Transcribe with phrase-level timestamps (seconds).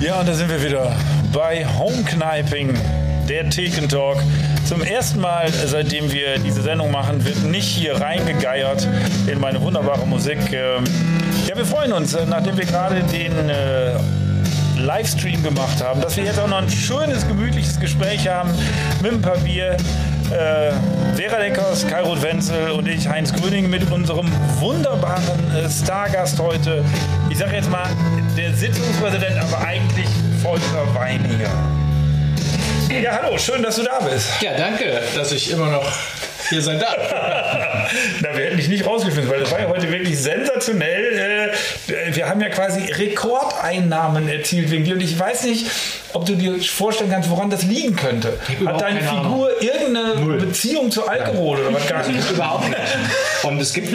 [0.00, 0.96] Ja, und da sind wir wieder
[1.30, 2.74] bei Home Kniping,
[3.28, 4.16] der Thekentalk.
[4.64, 8.88] Zum ersten Mal, seitdem wir diese Sendung machen, wird nicht hier reingegeiert
[9.26, 10.38] in meine wunderbare Musik.
[10.52, 10.84] Ähm,
[11.46, 13.92] ja, wir freuen uns, äh, nachdem wir gerade den äh,
[14.78, 18.50] Livestream gemacht haben, dass wir jetzt auch noch ein schönes, gemütliches Gespräch haben
[19.02, 19.76] mit paar Bier.
[20.30, 20.72] Äh,
[21.16, 24.30] Vera Leckers, Kairut Wenzel und ich, Heinz Gröning, mit unserem
[24.60, 26.84] wunderbaren äh, Stargast heute.
[27.30, 27.88] Ich sage jetzt mal,
[28.36, 30.08] der Sitzungspräsident, aber eigentlich
[30.42, 31.48] Volker Weininger.
[33.02, 34.42] Ja, hallo, schön, dass du da bist.
[34.42, 35.90] Ja, danke, dass ich immer noch
[36.50, 36.96] hier sein darf.
[38.20, 41.52] Na, wir hätten dich nicht rausgeschmissen, weil das war ja heute wirklich sensationell.
[41.88, 45.66] Äh, Wir haben ja quasi Rekordeinnahmen erzielt wegen dir und ich weiß nicht,
[46.12, 48.38] ob du dir vorstellen kannst, woran das liegen könnte.
[48.64, 50.38] Hat deine Figur irgendeine Null.
[50.38, 52.30] Beziehung zu Alkohol oder was gar nicht?
[52.30, 52.80] Überhaupt nicht.
[53.46, 53.94] Und es gibt,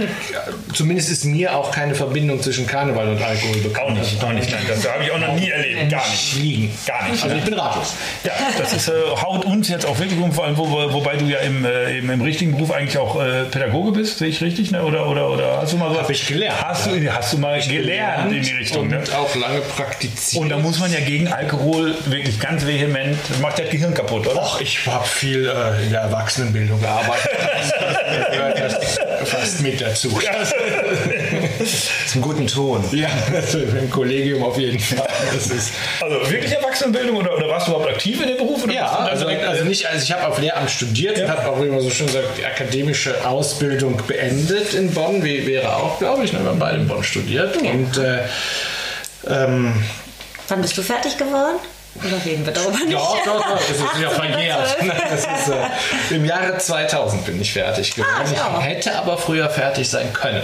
[0.73, 3.91] zumindest ist mir auch keine Verbindung zwischen Karneval und Alkohol bekannt.
[3.91, 6.35] Auch nicht, auch nicht, nein, das habe ich auch noch nie erlebt, gar nicht.
[6.37, 6.71] Liegen.
[6.85, 7.23] Gar nicht.
[7.23, 7.93] Also ich bin ratlos.
[8.23, 11.25] Ja, das ist, äh, haut uns jetzt auch wirklich um, vor allem, wo, wobei du
[11.25, 14.71] ja im, äh, im, im richtigen Beruf eigentlich auch äh, Pädagoge bist, sehe ich richtig,
[14.71, 14.83] ne?
[14.83, 15.99] Oder, oder, oder hast du mal so?
[15.99, 19.03] Hab ich gelernt, Hast du, hast du mal gelernt in die Richtung, und ne?
[19.17, 20.41] auch lange praktiziert.
[20.41, 23.93] Und da muss man ja gegen Alkohol wirklich ganz vehement, das macht ja das Gehirn
[23.93, 24.41] kaputt, oder?
[24.41, 27.29] Och, ich habe viel äh, in der Erwachsenenbildung gearbeitet.
[29.25, 30.09] Fast mit dazu.
[32.07, 32.83] Zum guten Ton.
[32.91, 35.07] Ja, also im Kollegium auf jeden Fall.
[35.33, 38.63] Das ist, Also wirklich Erwachsenenbildung oder, oder warst du überhaupt aktiv in dem Beruf?
[38.63, 41.61] Oder Ja, also, direkt, also nicht, also ich habe auf Lehramt studiert und habe auch,
[41.61, 46.25] wie man so schön sagt, die akademische Ausbildung beendet in Bonn, wie wäre auch, glaube
[46.25, 47.57] ich, ne, wir haben beide in Bonn studiert.
[47.57, 48.19] Und äh,
[49.29, 49.73] ähm,
[50.47, 51.59] Wann bist du fertig geworden?
[51.95, 52.93] Oder reden wir darüber nicht?
[52.93, 54.15] doch, doch, doch, das ist ja 1812.
[54.15, 54.77] verjährt.
[55.13, 55.49] Ist,
[56.11, 58.13] äh, Im Jahre 2000 bin ich fertig geworden.
[58.17, 58.59] Ah, ja.
[58.59, 60.41] Ich hätte aber früher fertig sein können.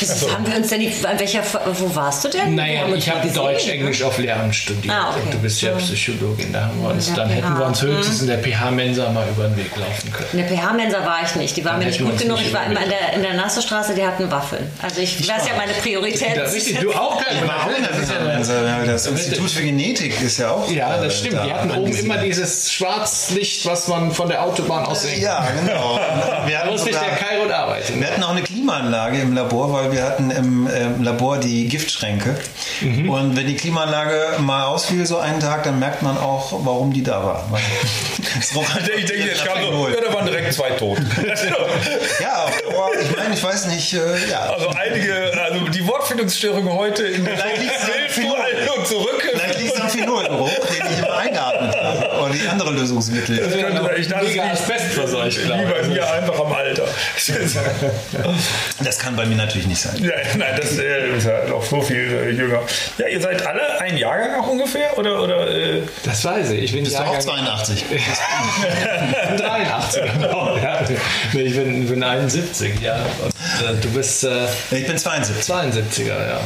[0.00, 1.42] Das haben wir uns denn nicht, an welcher,
[1.74, 2.54] wo warst du denn?
[2.54, 3.34] Naja, ich habe gesehen.
[3.34, 5.20] Deutsch-Englisch auf Lehramt studiert Ah, okay.
[5.24, 5.72] und du bist ja.
[5.74, 6.52] Psychologin.
[6.52, 9.44] Da haben wir uns, Ja, dann hätten wir uns höchstens in der PH-Mensa mal über
[9.48, 10.28] den Weg laufen können.
[10.32, 11.56] In der PH-Mensa war ich nicht.
[11.56, 12.38] Die war Dann mir nicht gut genug.
[12.38, 14.66] nicht Ich war immer in der, in der Nassestraße, die hatten Waffeln.
[14.82, 16.38] Also ich, weiß ja meine Priorität.
[16.52, 20.38] Richtig, du auch keine Waffeln, das ist ja Also, ja, das Institut für Genetik ist
[20.38, 20.53] ja auch.
[20.68, 21.34] Ja, äh, das stimmt.
[21.34, 25.22] da Die hatten oben immer dieses Schwarzlicht, was man von der Autobahn aus sehen kann.
[25.22, 26.00] Ja, genau.
[26.46, 28.00] Wir Da hatten, sogar, der Kairo arbeiten.
[28.00, 32.36] wir hatten auch eine Klimaanlage im Labor, weil wir hatten im ähm, Labor die Giftschränke.
[32.80, 33.08] Mhm.
[33.08, 37.02] Und wenn die Klimaanlage mal ausfiel, so einen Tag, dann merkt man auch, warum die
[37.02, 37.48] da war.
[38.40, 40.98] Ich denke, jetzt kam so, ja, da waren direkt zwei tot.
[42.20, 42.46] Ja,
[42.82, 43.98] aber ich meine, ich weiß nicht, äh,
[44.30, 44.40] ja.
[44.50, 47.34] Also einige, also die Wortfindungsstörung heute in der.
[47.34, 49.22] Wildvorhaltung zurück.
[49.32, 52.22] Vielleicht liegt es am Phenolgeruch, den ich immer eingeatmet habe.
[52.22, 53.36] Oder die andere Lösungsmittel.
[53.36, 55.86] Das könnte, ich dachte, Mega Asbestverseucht, glaube Wie bei ich.
[55.88, 56.84] mir einfach am Alter.
[58.82, 60.02] Das kann bei mir natürlich nicht sein.
[60.02, 62.60] ja, nein, das äh, ist ja noch so viel äh, jünger.
[62.98, 64.96] Ja, ihr seid alle ein Jahrgang auch ungefähr?
[64.98, 66.64] Oder, oder äh, Das weiß ich.
[66.64, 67.84] Ich bin Bist du auch Jahrgang 82?
[69.36, 70.02] 83.
[70.14, 70.56] Genau.
[70.56, 70.80] Ja.
[71.32, 72.96] Ich bin, bin 71, ja.
[73.22, 73.30] Und,
[73.68, 75.44] äh, du bist äh, Ich bin 72.
[75.54, 76.40] 72er, ja.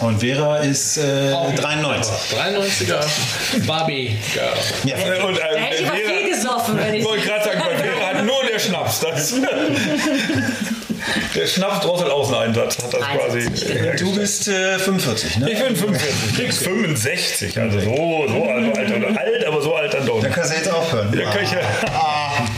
[0.00, 2.12] Und Vera ist äh, 93.
[2.36, 4.48] 93er Barbie Girl.
[4.84, 4.96] Ja.
[5.24, 7.76] und, äh, Da hätte ich aber Vera- viel gesoffen, wenn Ich wollte gerade sagen, bei
[7.76, 9.00] Vera hat nur der Schnaps.
[9.00, 9.32] Das,
[11.34, 13.40] der Schnaps drosselt Außeneinsatz hat das quasi.
[13.50, 15.50] 73, Du bist äh, 45, ne?
[15.52, 20.06] Ich bin 45, kriegst 65, also so, so alt, alt, alt, aber so alt dann
[20.06, 20.34] doch Da nicht.
[20.34, 21.16] kannst du jetzt aufhören.
[21.16, 21.58] Ja, kann ich ja.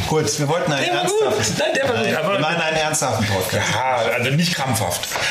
[0.09, 1.55] Gut, wir wollten einen ernsthaften.
[1.59, 3.67] Nein, der war gut, aber- wir meinen einen ernsthaften Podcast.
[3.75, 5.09] Ah, also nicht krampfhaft.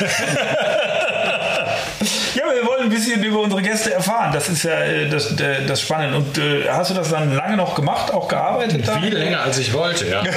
[2.34, 4.32] ja, aber wir wollen ein bisschen über unsere Gäste erfahren.
[4.32, 6.16] Das ist ja äh, das, äh, das Spannende.
[6.18, 8.86] Und äh, hast du das dann lange noch gemacht, auch gearbeitet?
[8.86, 8.98] da?
[9.00, 10.22] Viel länger als ich wollte, ja.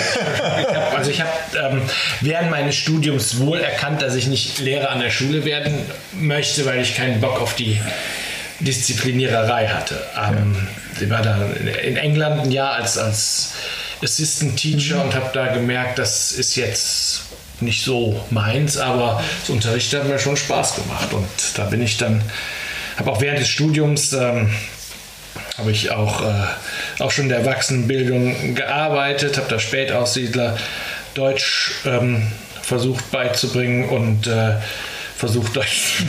[0.59, 1.29] Ich hab, also ich habe
[1.61, 1.81] ähm,
[2.21, 6.79] während meines Studiums wohl erkannt, dass ich nicht Lehrer an der Schule werden möchte, weil
[6.81, 7.81] ich keinen Bock auf die
[8.61, 10.01] Diszipliniererei hatte.
[10.17, 10.67] Ähm,
[11.00, 11.38] Ich war da
[11.83, 13.53] in England ein Jahr als, als
[14.03, 17.21] Assistant Teacher und habe da gemerkt, das ist jetzt
[17.61, 21.97] nicht so meins, aber das Unterrichten hat mir schon Spaß gemacht und da bin ich
[21.97, 22.21] dann,
[22.97, 24.50] habe auch während des Studiums ähm,
[25.57, 30.57] habe ich auch, äh, auch schon in der Erwachsenenbildung gearbeitet, habe da Spätaussiedler
[31.15, 32.25] Deutsch ähm,
[32.62, 34.53] versucht beizubringen und äh,
[35.18, 36.03] versucht Deutsch.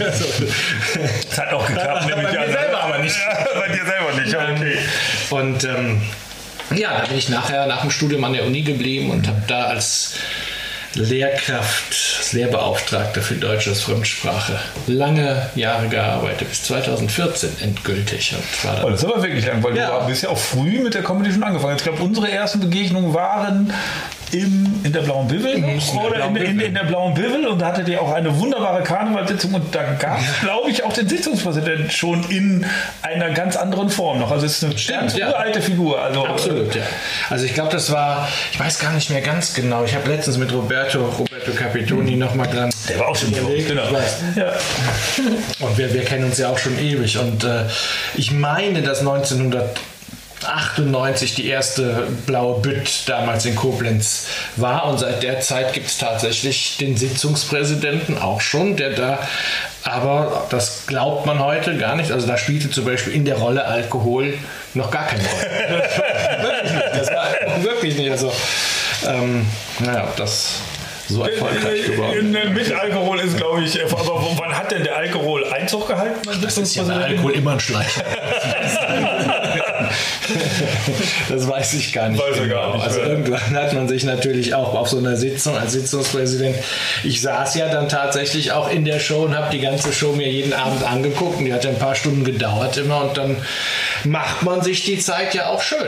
[0.00, 0.24] also,
[1.28, 3.16] Das hat auch geklappt, Bei nämlich mir an- selber aber nicht.
[3.54, 4.78] Bei dir selber nicht, ja, okay.
[5.30, 6.00] Und ähm,
[6.74, 9.64] ja, da bin ich nachher nach dem Studium an der Uni geblieben und habe da
[9.64, 10.14] als
[10.94, 11.88] Lehrkraft,
[12.18, 18.32] als Lehrbeauftragter für Deutsch als Fremdsprache lange Jahre gearbeitet, bis 2014 endgültig.
[18.36, 19.98] Und war Oh, das ist aber wirklich lang, weil Ja.
[20.00, 21.76] du bist ja auch früh mit der Comedy schon angefangen.
[21.76, 23.72] Ich glaube, unsere ersten Begegnungen waren
[24.32, 25.62] im, in der Blauen Bibel
[26.04, 29.54] oder in, in, in der Blauen Bibel und da hattet ihr auch eine wunderbare Karnevalssitzung
[29.54, 32.66] und da gab es, glaube ich, auch den Sitzungspräsidenten schon in
[33.02, 34.30] einer ganz anderen Form noch.
[34.30, 35.28] Also es ist eine ganz ja.
[35.30, 36.00] uralte Figur.
[36.02, 36.82] Also, Absolut, ja.
[37.30, 39.84] Also ich glaube, das war, ich weiß gar nicht mehr ganz genau.
[39.84, 42.70] Ich habe letztens mit Roberto, Roberto Capitoni noch mal dran.
[42.88, 43.68] Der war auch schon überlegt.
[43.68, 43.84] genau.
[44.36, 44.52] Ja.
[45.60, 47.18] Und wir, wir kennen uns ja auch schon ewig.
[47.18, 47.64] Und äh,
[48.14, 49.02] ich meine, dass
[50.44, 54.26] 1998 die erste blaue Bütt damals in Koblenz
[54.56, 54.86] war.
[54.88, 59.18] Und seit der Zeit gibt es tatsächlich den Sitzungspräsidenten auch schon, der da,
[59.82, 62.10] aber das glaubt man heute gar nicht.
[62.10, 64.34] Also da spielte zum Beispiel in der Rolle Alkohol
[64.74, 65.82] noch gar keine Rolle.
[66.42, 66.94] wirklich nicht.
[66.94, 68.10] Das war wirklich nicht.
[68.10, 68.32] Also,
[69.06, 69.46] ähm,
[69.80, 70.60] naja, ob das
[71.08, 72.44] so erfolgreich geworden ist.
[72.44, 76.20] In, mit Alkohol ist, glaube ich, äh, aber wann hat denn der Alkohol Einzug gehalten?
[76.42, 76.84] Das ist ja?
[76.84, 78.04] Alkohol immer ein Schleicher.
[81.28, 82.20] das weiß ich gar nicht.
[82.22, 83.06] Weiß er gar nicht, Also ja.
[83.06, 86.56] irgendwann hat man sich natürlich auch auf so einer Sitzung als Sitzungspräsident.
[87.02, 90.28] Ich saß ja dann tatsächlich auch in der Show und habe die ganze Show mir
[90.28, 91.38] jeden Abend angeguckt.
[91.38, 93.02] Und die hat ja ein paar Stunden gedauert immer.
[93.04, 93.36] Und dann
[94.04, 95.78] macht man sich die Zeit ja auch schön.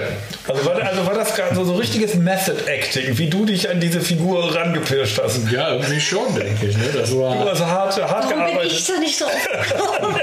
[0.48, 3.80] Also war, also war das gerade so, so richtiges Method Acting, wie du dich an
[3.80, 5.40] diese Figur rangepirscht hast.
[5.50, 6.76] Ja, irgendwie schon, denke ich.
[6.76, 6.84] Ne?
[6.94, 8.72] Das Du war hast hart, hart Warum bin gearbeitet.
[8.72, 9.30] ich da nicht drauf
[9.68, 10.16] gekommen?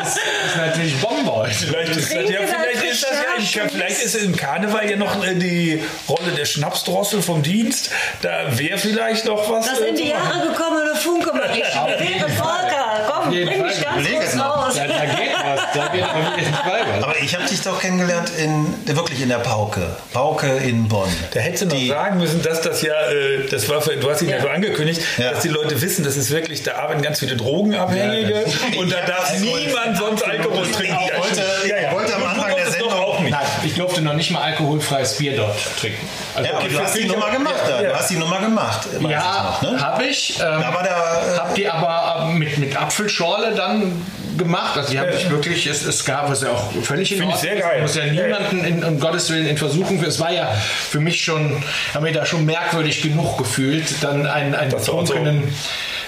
[0.00, 1.54] das ist natürlich Bombe heute.
[1.54, 5.34] Vielleicht ist, ja, vielleicht, ist das ja im, vielleicht ist im Karneval ja noch äh,
[5.34, 7.90] die Rolle der Schnapsdrossel vom Dienst.
[8.22, 9.66] Da wäre vielleicht noch was.
[9.66, 10.30] Das äh, in zu die machen.
[10.40, 11.58] Jahre gekommene Funke ich.
[11.60, 13.84] Wäre Volker, komm, bring mich Fall.
[13.84, 14.74] ganz Überleg kurz raus.
[14.76, 15.60] Da, da geht was.
[15.74, 17.04] Da geht was.
[17.04, 19.96] Aber ich habe dich doch kennengelernt in wirklich in der Pauke.
[20.12, 21.08] Pauke in Bonn.
[21.32, 24.10] Da hättest du noch Die- sagen müssen, dass das ja, äh, das war für, du
[24.10, 24.42] hast ihn ja, Ja.
[24.42, 25.32] so angekündigt, Ja.
[25.32, 28.44] dass die Leute wissen, das ist wirklich, da arbeiten ganz viele Drogenabhängige
[28.78, 30.96] und da darf niemand sonst Alkohol trinken.
[31.06, 33.30] Ich wollte- ich wollte am Anfang der durftest doch Sendung- auch nicht.
[33.32, 36.08] Nein, ich durfte noch nicht mal alkoholfreies Bier dort trinken.
[36.34, 37.54] Also, Ja, okay, du hast die Nummer gemacht.
[37.68, 37.82] da.
[37.82, 37.88] Ja.
[37.90, 38.88] Du hast die Nummer gemacht.
[39.00, 39.80] Ja, ne?
[39.80, 40.36] habe ich.
[40.38, 44.04] Ähm, Da war der, äh, hab die aber äh, mit, mit Apfelschorle dann
[44.36, 44.76] gemacht.
[44.76, 47.42] Also die habe ich wirklich, es, es gab es ja auch völlig in Finde ich
[47.42, 47.52] Ordnung.
[47.54, 47.82] sehr geil.
[47.82, 50.02] Muss ja niemanden in, um Gottes Willen in Versuchung.
[50.04, 50.46] Es war ja
[50.90, 51.62] für mich schon,
[51.94, 55.02] habe mir da schon merkwürdig genug gefühlt, dann einen, einen war so.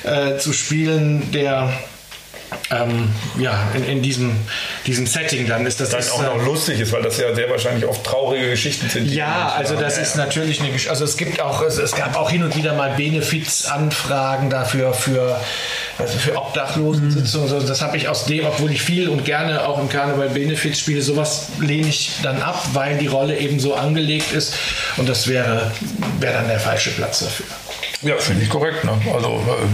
[0.05, 1.73] Äh, zu spielen, der
[2.71, 4.37] ähm, ja, in, in diesem,
[4.87, 7.49] diesem Setting dann ist das Dann auch noch äh, lustig ist, weil das ja sehr
[7.51, 9.11] wahrscheinlich oft traurige Geschichten sind.
[9.11, 10.25] ja, also das Ja, ist ja.
[10.25, 12.91] natürlich eine Gesch Also es gibt auch, es, es gab auch hin und wieder mal
[12.97, 15.41] Benefizanfragen dafür für,
[15.99, 17.49] also für Obdachlosensitzungen.
[17.49, 20.79] So, Das habe ich aus dem, obwohl ich viel und gerne auch im Karneval Benefiz
[20.79, 24.55] spiele, sowas lehne ich dann ab, weil die Rolle eben so angelegt ist.
[24.97, 25.71] Und das wäre,
[26.21, 27.47] wäre dann der falsche Platz dafür.
[28.03, 28.85] Ja, finde ich korrekt.
[28.85, 28.93] Ne?
[29.13, 29.67] Also, äh,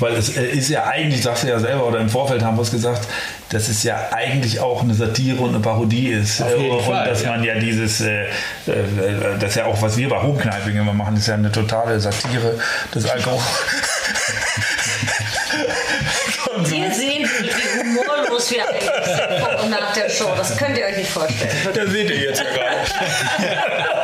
[0.00, 2.62] weil es äh, ist ja eigentlich, sagst du ja selber, oder im Vorfeld haben wir
[2.62, 3.06] es gesagt,
[3.50, 6.40] dass es ja eigentlich auch eine Satire und eine Parodie ist.
[6.42, 7.30] Auf jeden Äh, und Fall, dass ja.
[7.30, 8.28] man ja dieses, äh, äh,
[9.38, 12.58] das ist ja auch, was wir bei Homekneiping immer machen, ist ja eine totale Satire
[12.94, 13.40] des Alkohol.
[16.72, 20.32] Ihr seht, wie humorlos wir eigentlich sind nach der Show.
[20.36, 21.50] Das könnt ihr euch nicht vorstellen.
[21.74, 23.92] Das seht ihr jetzt ja gerade.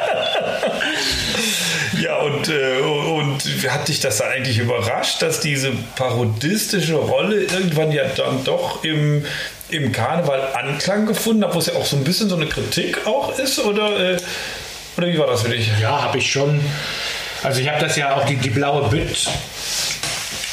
[2.00, 8.04] Ja, und, äh, und hat dich das eigentlich überrascht, dass diese parodistische Rolle irgendwann ja
[8.04, 9.24] dann doch im,
[9.68, 13.06] im Karneval Anklang gefunden hat, wo es ja auch so ein bisschen so eine Kritik
[13.06, 13.58] auch ist?
[13.58, 14.18] Oder, äh,
[14.96, 15.68] oder wie war das für dich?
[15.80, 16.60] Ja, habe ich schon.
[17.42, 19.28] Also ich habe das ja auch, die, die blaue Bütt,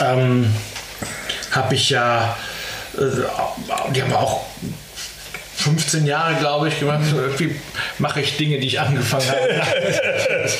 [0.01, 0.53] ähm,
[1.51, 2.37] habe ich ja,
[2.97, 3.01] äh,
[3.93, 4.45] die haben wir auch
[5.65, 7.01] 15 Jahre, glaube ich, gemacht.
[7.09, 7.55] So Irgendwie
[7.97, 9.41] mache ich Dinge, die ich angefangen habe.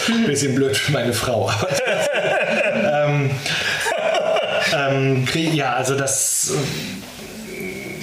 [0.07, 1.47] Ein bisschen blöd für meine Frau.
[1.47, 1.69] aber
[3.05, 3.29] ähm,
[4.75, 6.53] ähm, ja, also das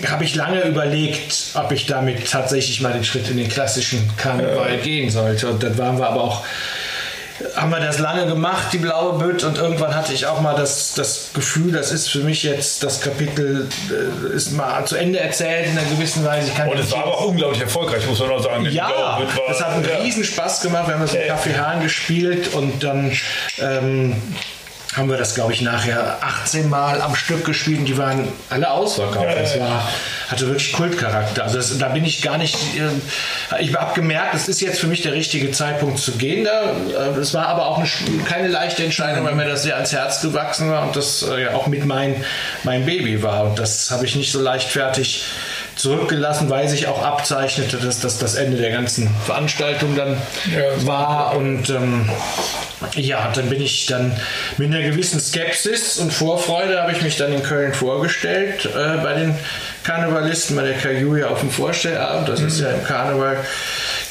[0.00, 4.08] äh, habe ich lange überlegt, ob ich damit tatsächlich mal den Schritt in den klassischen
[4.16, 5.48] Karneval gehen sollte.
[5.48, 6.44] Und dann waren wir aber auch
[7.56, 10.94] haben wir das lange gemacht, die blaue Bütt, und irgendwann hatte ich auch mal das,
[10.94, 15.66] das Gefühl, das ist für mich jetzt das Kapitel, äh, ist mal zu Ende erzählt
[15.66, 16.48] in einer gewissen Weise.
[16.48, 18.64] Ich kann Und es war aber auch unglaublich erfolgreich, muss man auch sagen.
[18.64, 19.96] Die ja, das hat einen ja.
[19.96, 20.86] riesen Spaß gemacht.
[20.86, 23.12] Wir haben das im Café Hahn gespielt und dann
[23.60, 24.16] ähm,
[24.96, 28.70] haben wir das, glaube ich, nachher 18 Mal am Stück gespielt und die waren alle
[28.70, 29.26] ausverkauft.
[29.26, 29.88] Ja, Das war,
[30.28, 31.44] hatte wirklich Kultcharakter.
[31.44, 33.00] Also das, da bin ich gar nicht, ähm,
[33.58, 36.44] ich habe gemerkt, es ist jetzt für mich der richtige Zeitpunkt zu gehen.
[36.44, 36.72] Da.
[37.14, 37.88] Äh, Es war aber auch eine,
[38.28, 41.54] keine leichte Entscheidung, weil mir das sehr ans Herz gewachsen war und das äh, ja
[41.54, 42.22] auch mit mein,
[42.64, 43.44] mein Baby war.
[43.44, 45.24] Und das habe ich nicht so leichtfertig
[45.74, 50.18] zurückgelassen, weil sich auch abzeichnete, dass das das Ende der ganzen Veranstaltung dann
[50.54, 50.86] Ja.
[50.86, 51.34] war.
[51.34, 52.10] Und ähm,
[52.94, 54.12] ja, dann bin ich dann
[54.58, 59.14] mit einer gewissen Skepsis und Vorfreude habe ich mich dann in Köln vorgestellt äh, bei
[59.14, 59.34] den
[59.84, 62.28] Karnevalisten, bei der Kajuja auf dem Vorstellabend.
[62.28, 63.38] Das ist ja im Karneval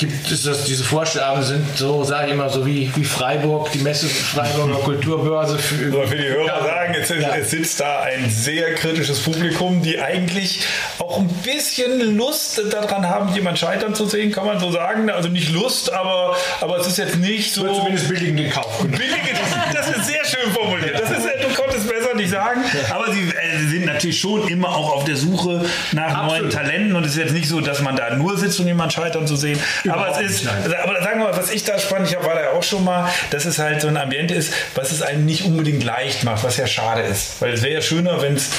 [0.02, 3.78] gibt es das, diese Vorstellungen sind so, sage ich immer, so wie, wie Freiburg, die
[3.80, 5.60] Messe Freiburger Kulturbörse.
[5.60, 6.64] Für, für die Hörer ja.
[6.64, 7.36] sagen, es, ja.
[7.36, 10.66] es, sitzt da ein sehr kritisches Publikum, die eigentlich
[10.98, 15.12] auch ein bisschen Lust daran haben, jemand scheitern zu sehen, kann man so sagen.
[15.12, 17.72] Also nicht Lust, aber, aber es ist jetzt nicht so.
[17.72, 18.80] Zumindest billigen den Kauf.
[18.80, 21.00] Billige, das, das ist sehr schön formuliert.
[21.00, 22.62] Das ist, du konntest besser nicht sagen.
[22.90, 26.42] Aber sie äh, sind natürlich schon immer auch auf der Suche nach Absolut.
[26.42, 28.92] neuen Talenten und es ist jetzt nicht so, dass man da nur sitzt, um jemanden
[28.92, 29.60] scheitern zu sehen.
[29.84, 32.34] Überhaupt aber es ist, also, aber sagen wir mal, was ich da spannend, ich war
[32.34, 35.26] da ja auch schon mal, dass es halt so ein Ambiente ist, was es einem
[35.26, 37.42] nicht unbedingt leicht macht, was ja schade ist.
[37.42, 38.50] Weil es wäre ja schöner, wenn es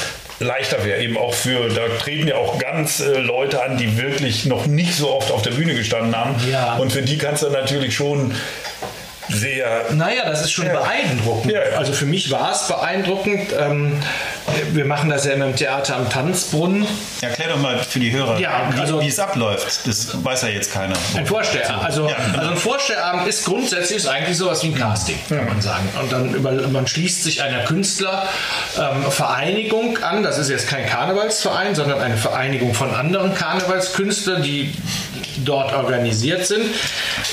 [0.43, 1.01] leichter wäre.
[1.01, 4.95] Eben auch für, da treten ja auch ganz äh, Leute an, die wirklich noch nicht
[4.95, 6.35] so oft auf der Bühne gestanden haben.
[6.51, 6.77] Ja.
[6.77, 8.35] Und für die kannst du natürlich schon
[9.29, 9.93] sehr.
[9.93, 10.73] Naja, das ist schon ja.
[10.73, 11.53] beeindruckend.
[11.53, 11.61] Ja.
[11.77, 13.53] Also für mich war es beeindruckend.
[13.59, 14.01] Ähm,
[14.73, 16.87] wir machen das ja immer im Theater am Tanzbrunnen.
[17.21, 19.87] Erklär doch mal für die Hörer, ja, also, wie, wie, es abläuft.
[19.87, 20.95] Das weiß ja jetzt keiner.
[21.17, 21.85] Ein Vorstellabend.
[21.85, 22.39] Also, ja, genau.
[22.39, 25.89] also ein Vorstellabend ist grundsätzlich ist eigentlich sowas wie ein Casting, kann man sagen.
[26.01, 30.23] Und dann über, man schließt sich einer Künstlervereinigung ähm, an.
[30.23, 34.73] Das ist jetzt kein Karnevalsverein, sondern eine Vereinigung von anderen Karnevalskünstlern, die
[35.45, 36.67] dort organisiert sind.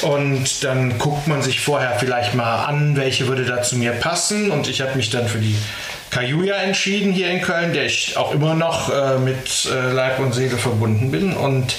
[0.01, 4.51] Und dann guckt man sich vorher vielleicht mal an, welche würde da zu mir passen.
[4.51, 5.55] Und ich habe mich dann für die
[6.09, 10.33] Kajuja entschieden hier in Köln, der ich auch immer noch äh, mit äh, Leib und
[10.33, 11.33] Seele verbunden bin.
[11.33, 11.75] Und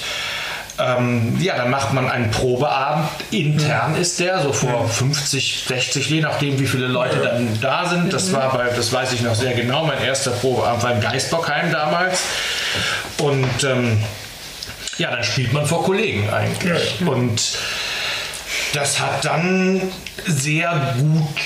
[0.79, 3.09] ähm, ja, dann macht man einen Probeabend.
[3.31, 8.13] Intern ist der, so vor 50, 60, je nachdem, wie viele Leute dann da sind.
[8.13, 11.71] Das war bei, das weiß ich noch sehr genau, mein erster Probeabend war im Geistbockheim
[11.71, 12.21] damals.
[13.19, 14.01] Und ähm,
[14.97, 17.01] ja, dann spielt man vor Kollegen eigentlich.
[17.05, 17.57] Und
[18.73, 19.81] das hat dann
[20.27, 21.41] sehr gut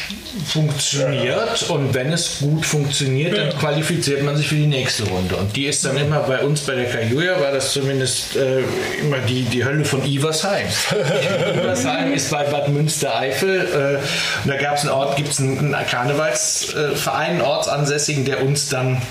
[0.46, 5.36] funktioniert und wenn es gut funktioniert, dann qualifiziert man sich für die nächste Runde.
[5.38, 8.60] Und die ist dann immer bei uns bei der Kajuja, war das zumindest äh,
[9.02, 10.68] immer die, die Hölle von Iversheim.
[11.56, 15.74] Iversheim ist bei Bad Münstereifel äh, und da gab es einen Ort, gibt es einen,
[15.74, 19.02] einen Karnevalsverein, einen Ortsansässigen, der uns dann,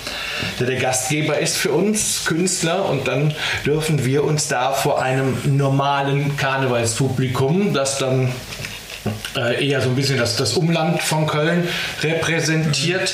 [0.59, 3.33] der der Gastgeber ist für uns Künstler und dann
[3.65, 8.31] dürfen wir uns da vor einem normalen Karnevalspublikum, das dann
[9.35, 11.67] äh, eher so ein bisschen das, das Umland von Köln
[12.01, 13.13] repräsentiert.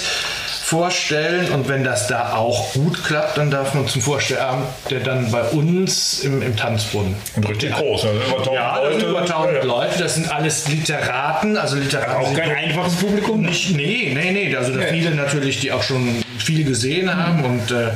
[0.72, 5.30] vorstellen und wenn das da auch gut klappt, dann darf man zum Vorstellabend, der dann
[5.30, 7.14] bei uns im, im Tanzbrunnen.
[7.36, 9.06] Und richtig groß, also über 1000 ja, Leute.
[9.06, 9.64] über 1000 ja.
[9.66, 12.26] Leute, das sind alles Literaten, also Literaten.
[12.26, 13.42] Auch kein einfaches Publikum?
[13.42, 14.88] Nicht, nee, nee, nee, also ja.
[14.88, 17.46] viele natürlich, die auch schon viel gesehen haben mhm.
[17.46, 17.90] und äh,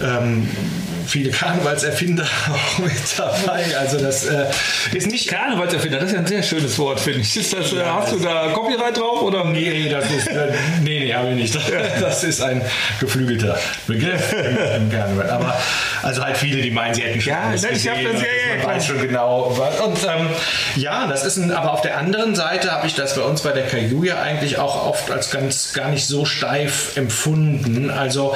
[0.00, 0.48] ähm,
[1.06, 3.76] viele Karnevalserfinder auch mit dabei.
[3.78, 4.46] Also das äh,
[4.92, 5.98] ist nicht Karnevalserfinder.
[5.98, 7.36] Das ist ja ein sehr schönes Wort, finde ich.
[7.36, 9.44] Ist das, ja, hast du da Copyright drauf oder?
[9.44, 11.58] Nee, das ist äh, nee, nee, habe ich nicht.
[12.00, 12.62] Das ist ein
[12.98, 15.30] geflügelter Begriff im, Karneval.
[15.30, 15.56] Aber
[16.02, 17.94] also halt viele, die meinen, sie hätten schon ja, alles gesehen.
[17.98, 19.54] Ich das, ja, ja, man weiß schon genau.
[19.56, 19.80] Was.
[19.80, 20.28] Und ähm,
[20.76, 21.52] ja, das ist ein.
[21.52, 24.86] Aber auf der anderen Seite habe ich das bei uns bei der Kajuja eigentlich auch
[24.86, 27.90] oft als ganz gar nicht so steif empfunden.
[27.90, 28.34] Also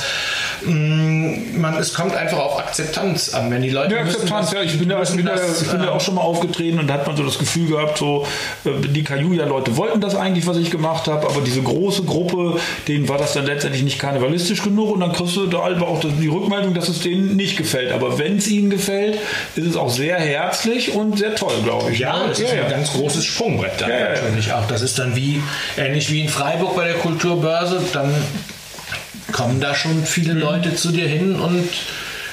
[0.62, 3.51] mh, mm, man, es kommt einfach auf Akzeptanz an.
[3.51, 3.95] Wenn die Leute.
[3.95, 4.63] Ja, Akzeptanz, ja.
[4.63, 6.95] Ich bin, ja, ich bin, das, ich bin ja auch schon mal aufgetreten und da
[6.95, 8.27] hat man so das Gefühl gehabt, so
[8.65, 12.59] äh, die Kajuja-Leute wollten das eigentlich, was ich gemacht habe, aber diese große Gruppe,
[12.89, 16.29] denen war das dann letztendlich nicht karnevalistisch genug und dann kriegst du da auch die
[16.29, 17.93] Rückmeldung, dass es denen nicht gefällt.
[17.93, 19.19] Aber wenn es ihnen gefällt,
[19.57, 21.99] ist es auch sehr herzlich und sehr toll, glaube ich.
[21.99, 24.67] Ja, das ist ja, ein ganz großes Sprungbrett dann natürlich auch.
[24.67, 25.43] Das ist dann wie
[25.77, 28.13] ähnlich wie in Freiburg bei der Kulturbörse, dann
[29.33, 30.40] kommen da schon viele mhm.
[30.40, 31.69] Leute zu dir hin und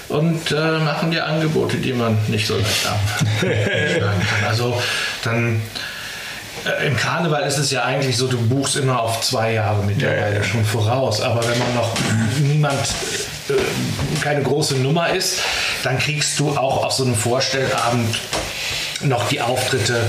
[0.10, 3.00] und äh, machen dir Angebote, die man nicht so leicht kann.
[4.45, 4.79] Also
[5.24, 5.62] dann
[6.65, 10.36] äh, im Karneval ist es ja eigentlich so, du buchst immer auf zwei Jahre mittlerweile
[10.36, 10.43] ja, ja.
[10.43, 11.21] schon voraus.
[11.21, 11.93] Aber wenn man noch
[12.41, 12.79] niemand,
[13.50, 13.53] äh,
[14.21, 15.39] keine große Nummer ist,
[15.83, 18.19] dann kriegst du auch auf so einem Vorstellabend
[19.01, 20.01] noch die Auftritte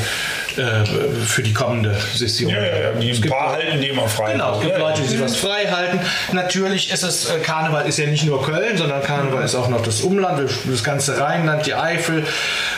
[0.58, 0.84] äh,
[1.24, 2.50] für die kommende Session.
[2.50, 2.92] Ja, ja, ja.
[2.92, 4.32] Die es gibt paar halten die immer frei.
[4.32, 6.00] Genau, es gibt Leute, die sich was frei halten.
[6.32, 9.44] Natürlich ist es, äh, Karneval ist ja nicht nur Köln, sondern Karneval mhm.
[9.44, 12.24] ist auch noch das Umland, das ganze Rheinland, die Eifel,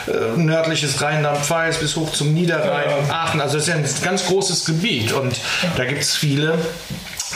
[0.07, 3.41] äh, nördliches Rheinland-Pfalz bis hoch zum Niederrhein, Aachen.
[3.41, 5.35] Also es ist ja ein ganz großes Gebiet und
[5.77, 6.57] da gibt es viele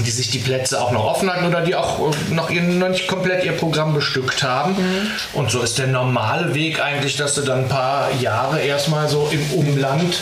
[0.06, 2.90] die sich die Plätze auch noch offen hatten oder die auch äh, noch, ihr, noch
[2.90, 4.74] nicht komplett ihr Programm bestückt haben.
[4.74, 5.12] Mhm.
[5.34, 9.30] Und so ist der normale Weg eigentlich, dass du dann ein paar Jahre erstmal so
[9.32, 10.20] im Umland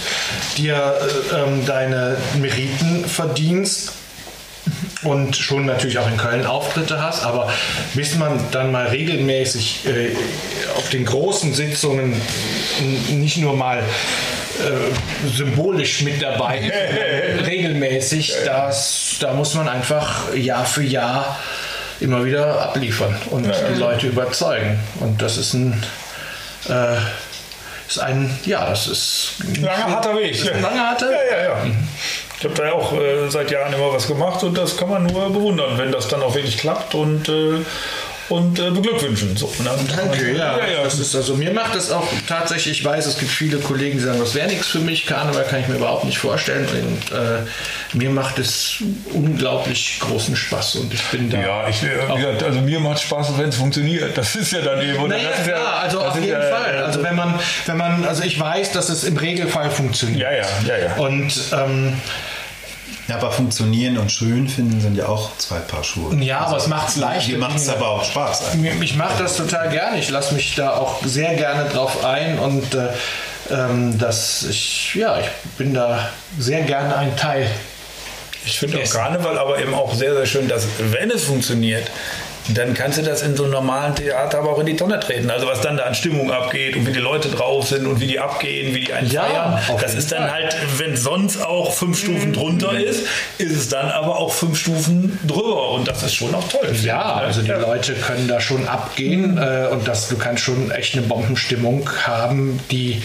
[0.57, 0.96] dir
[1.31, 3.93] äh, ähm, deine Meriten verdienst
[5.03, 7.50] und schon natürlich auch in Köln Auftritte hast, aber
[7.93, 10.15] bis man dann mal regelmäßig äh,
[10.75, 12.19] auf den großen Sitzungen
[13.10, 13.84] nicht nur mal
[14.60, 16.72] äh, symbolisch mit dabei
[17.46, 21.38] regelmäßig, das, da muss man einfach Jahr für Jahr
[22.00, 24.80] immer wieder abliefern und die Leute überzeugen.
[25.00, 25.84] Und das ist ein,
[26.70, 26.96] äh,
[27.88, 30.32] ist ein, ja, das ist ein langer harter Weg.
[30.32, 31.72] Ist ein langer harter Ja, ja, ja.
[32.39, 35.08] Ich habe da ja auch äh, seit Jahren immer was gemacht und das kann man
[35.08, 37.62] nur bewundern, wenn das dann auch wirklich klappt und äh,
[38.29, 39.38] und äh, beglückwünschen.
[39.38, 39.72] So, ne?
[39.96, 40.57] Danke, ja.
[40.57, 40.84] ja, ja.
[40.84, 44.03] Das ist also, mir macht das auch tatsächlich, ich weiß, es gibt viele Kollegen, die
[44.03, 46.67] sagen, das wäre nichts für mich, Karneval kann ich mir überhaupt nicht vorstellen.
[46.67, 47.41] Und äh,
[47.93, 48.77] mir macht es
[49.13, 51.39] unglaublich großen Spaß und ich bin da.
[51.39, 54.17] Ja, ich, gesagt, also mir macht Spaß, wenn es funktioniert.
[54.17, 55.07] Das ist ja dann eben.
[55.07, 56.84] Naja, das ja, also auf jeden Fall.
[56.84, 60.22] Also wenn man, wenn man, also ich weiß, dass es im Regelfall funktioniert.
[60.22, 60.96] Ja, ja, ja, ja.
[60.96, 61.93] Und ähm,
[63.08, 66.13] ja, aber funktionieren und schön finden sind ja auch zwei Paar Schuhe.
[66.15, 67.27] Ja, also, aber es macht es leicht.
[67.29, 68.51] Mir macht es aber auch Spaß.
[68.51, 68.91] Eigentlich.
[68.91, 70.00] Ich mache das total gerne.
[70.00, 72.89] Ich lasse mich da auch sehr gerne drauf ein und äh,
[73.50, 75.27] ähm, dass ich, ja, ich
[75.58, 77.50] bin da sehr gerne ein Teil.
[78.46, 81.89] Ich finde auch Karneval aber eben auch sehr, sehr schön, dass wenn es funktioniert,
[82.50, 85.30] dann kannst du das in so einem normalen Theater aber auch in die Tonne treten.
[85.30, 88.08] Also was dann da an Stimmung abgeht und wie die Leute drauf sind und wie
[88.08, 89.80] die abgehen, wie die einen ja, feiern.
[89.82, 90.44] Das ist dann Fall.
[90.44, 92.80] halt, wenn sonst auch fünf Stufen drunter mhm.
[92.80, 96.74] ist, ist es dann aber auch fünf Stufen drüber und das ist schon auch toll.
[96.84, 97.58] Ja, also die ja.
[97.58, 99.38] Leute können da schon abgehen mhm.
[99.38, 103.01] äh, und das, du kannst schon echt eine Bombenstimmung haben, die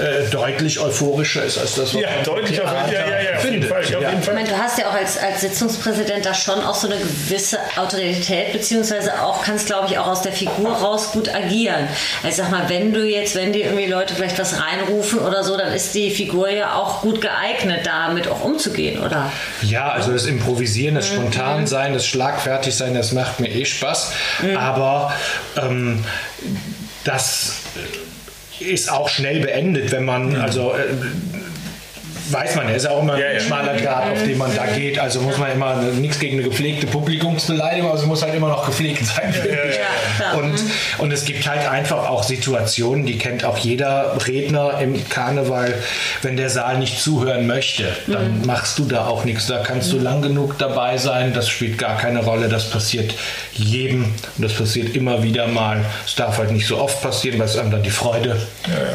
[0.00, 3.80] äh, deutlich euphorischer ist als das, was ja, deutlich ja, ja, ja, auf jeden Fall,
[3.80, 4.18] auf jeden Fall.
[4.20, 7.58] Ich meine, du hast ja auch als, als Sitzungspräsident da schon auch so eine gewisse
[7.76, 11.86] Autorität beziehungsweise auch kannst, glaube ich, auch aus der Figur raus gut agieren.
[12.22, 15.56] Also sag mal, wenn du jetzt, wenn dir irgendwie Leute vielleicht was reinrufen oder so,
[15.56, 19.30] dann ist die Figur ja auch gut geeignet, damit auch umzugehen, oder?
[19.62, 21.16] Ja, also das Improvisieren, das mhm.
[21.16, 24.12] Spontansein, das Schlagfertigsein, das macht mir eh Spaß.
[24.42, 24.56] Mhm.
[24.56, 25.12] Aber
[25.56, 26.04] ähm,
[27.04, 27.56] das
[28.60, 30.40] ist auch schnell beendet, wenn man, mhm.
[30.40, 30.94] also äh,
[32.32, 34.98] weiß man, er ist auch immer ja, ein schmaler Grad, auf den man da geht.
[34.98, 38.48] Also muss man immer nichts gegen eine gepflegte Publikumsbeleidigung, aber also es muss halt immer
[38.48, 39.34] noch gepflegt sein.
[40.20, 40.54] Ja, und,
[40.98, 45.74] und es gibt halt einfach auch Situationen, die kennt auch jeder Redner im Karneval,
[46.22, 48.46] wenn der Saal nicht zuhören möchte, dann mhm.
[48.46, 49.46] machst du da auch nichts.
[49.46, 52.48] Da kannst du lang genug dabei sein, das spielt gar keine Rolle.
[52.48, 53.14] Das passiert
[53.52, 55.84] jedem und das passiert immer wieder mal.
[56.06, 58.40] Es darf halt nicht so oft passieren, weil es einem dann die Freude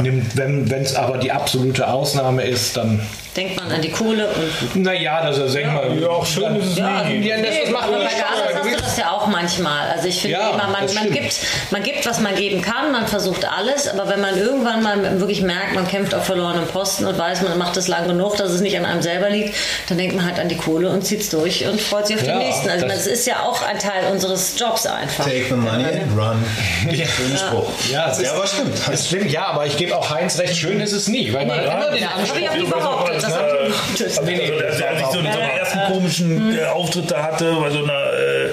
[0.01, 0.35] nimmt.
[0.35, 3.01] Wenn es aber die absolute Ausnahme ist, dann
[3.35, 4.75] denkt man an die Kohle und.
[4.83, 7.27] Naja, das ist, ja, mal, ja, auch schön ist es ja, nie.
[7.27, 9.89] Ja, das, das macht man bei du das ja auch manchmal.
[9.89, 11.39] Also ich finde ja, immer, man, man, gibt,
[11.71, 15.41] man gibt, was man geben kann, man versucht alles, aber wenn man irgendwann mal wirklich
[15.41, 18.61] merkt, man kämpft auf verlorenen Posten und weiß, man macht das lang genug, dass es
[18.61, 19.55] nicht an einem selber liegt,
[19.89, 22.23] dann denkt man halt an die Kohle und zieht es durch und freut sich auf
[22.23, 22.69] den nächsten.
[22.69, 25.25] Also das, das, ist ja auch ein Teil unseres Jobs einfach.
[25.25, 26.43] Take the money and run.
[26.95, 27.05] Ja.
[27.07, 27.71] Schöner Spruch.
[27.91, 28.77] Ja, es ist, aber stimmt.
[28.91, 31.59] Es stimmt, ja, aber ich gebe auch Heinz recht, schön ist es nie, weil man
[31.59, 32.37] nee, immer den Anspruch...
[32.37, 35.79] Ich habe die behauptet, das hat also, nee, nee, als ich so, so einen ersten
[35.93, 38.49] komischen äh, Auftritt da hatte, bei so einer, äh,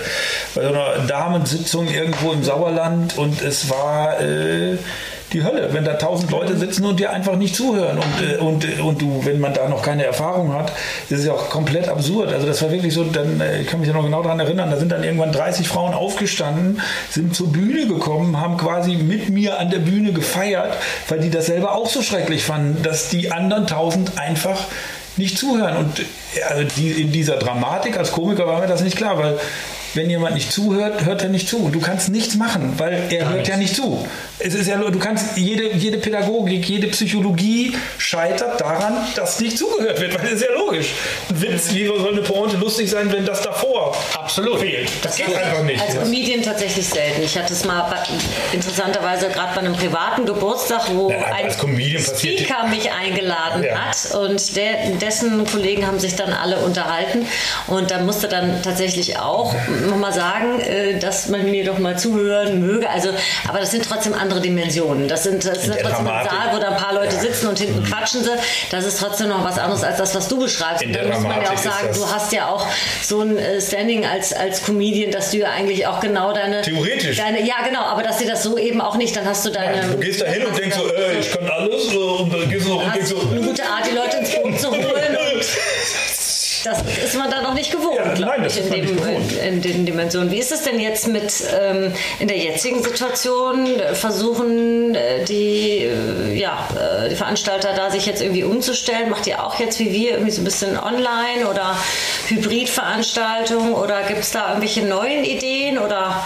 [0.54, 4.76] bei so einer Damensitzung irgendwo im Sauerland und es war äh,
[5.32, 8.64] die Hölle, wenn da tausend Leute sitzen und dir einfach nicht zuhören und, äh, und,
[8.64, 10.72] äh, und du, wenn man da noch keine Erfahrung hat,
[11.08, 12.32] ist es ja auch komplett absurd.
[12.32, 14.70] Also das war wirklich so, dann, äh, ich kann mich ja noch genau daran erinnern,
[14.70, 19.58] da sind dann irgendwann 30 Frauen aufgestanden, sind zur Bühne gekommen, haben quasi mit mir
[19.58, 20.76] an der Bühne gefeiert,
[21.08, 24.66] weil die das selber auch so schrecklich fanden, dass die anderen tausend einfach
[25.16, 25.76] nicht zuhören.
[25.76, 26.02] Und
[26.48, 29.38] also die, in dieser Dramatik als Komiker war mir das nicht klar, weil
[29.94, 31.58] wenn jemand nicht zuhört, hört er nicht zu.
[31.58, 33.48] Und du kannst nichts machen, weil er Gar hört nichts.
[33.48, 34.06] ja nicht zu.
[34.38, 40.00] Es ist ja, du kannst jede, jede Pädagogik, jede Psychologie scheitert daran, dass nicht zugehört
[40.00, 40.88] wird, weil das ist ja logisch.
[41.28, 44.90] Ein Witz, wie soll eine Pointe lustig sein, wenn das davor absolut fehlt?
[45.02, 45.80] Das, das geht einfach nicht.
[45.80, 47.22] Als Comedian tatsächlich selten.
[47.22, 47.98] Ich hatte es mal bei,
[48.52, 53.76] interessanterweise gerade bei einem privaten Geburtstag, wo ja, ein Speaker mich eingeladen ja.
[53.76, 57.26] hat und der, dessen Kollegen haben sich dann alle unterhalten
[57.66, 59.54] und da musste dann tatsächlich auch
[59.88, 62.88] nochmal sagen, äh, dass man mir doch mal zuhören möge.
[62.88, 63.10] Also,
[63.48, 65.08] aber das sind trotzdem andere Dimensionen.
[65.08, 67.80] Das sind, das ist trotzdem ein Saal, wo da ein paar Leute sitzen und hinten
[67.80, 67.84] mhm.
[67.84, 68.30] quatschen sie.
[68.70, 70.82] Das ist trotzdem noch was anderes als das, was du beschreibst.
[70.82, 72.66] In dann muss man ja auch sagen, du hast ja auch
[73.02, 76.62] so ein äh, Standing als, als Comedian, dass du ja eigentlich auch genau deine.
[76.62, 77.16] Theoretisch.
[77.16, 79.76] Deine, ja, genau, aber dass dir das so eben auch nicht, dann hast du deine.
[79.76, 82.66] Ja, du gehst da hin und denkst so, äh, ich kann alles und dann gehst
[82.66, 83.20] du und denkst so.
[83.30, 84.82] Eine gute Art, die Leute ins Boot zu holen.
[85.34, 85.44] Und
[86.64, 89.32] das ist man da noch nicht gewohnt, ja, nein, ich, in, dem, gewohnt.
[89.32, 90.30] In, in, den Dimensionen.
[90.30, 93.68] Wie ist es denn jetzt mit ähm, in der jetzigen Situation?
[93.94, 99.10] Versuchen äh, die, äh, ja, äh, die Veranstalter da sich jetzt irgendwie umzustellen?
[99.10, 101.76] Macht ihr auch jetzt wie wir irgendwie so ein bisschen online oder
[102.28, 106.24] Hybridveranstaltungen oder gibt es da irgendwelche neuen Ideen oder?